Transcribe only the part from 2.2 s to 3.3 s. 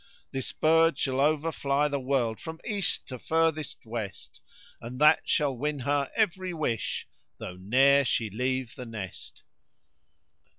from east to